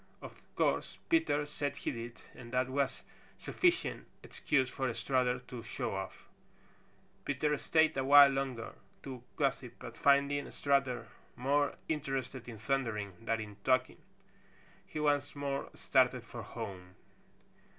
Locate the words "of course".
0.19-0.97